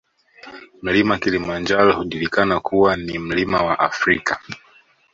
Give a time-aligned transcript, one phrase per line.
[0.81, 4.39] Mlima Kilimanjaro hujulikana kuwa kuwa ni mlima wa Afrika